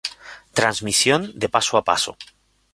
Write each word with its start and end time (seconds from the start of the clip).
Transmisión 0.57 1.21
de 1.41 1.47
paso 1.55 1.73
a 1.79 1.81
paso. 1.89 2.13